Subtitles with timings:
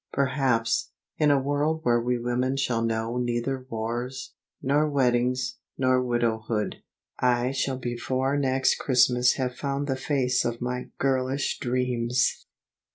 [0.11, 6.77] perhaps, in a world where we women shall know neither wars, nor weddings, nor widowhood,
[7.19, 12.47] I shall before next Christmas have found the face of my girlish dreams!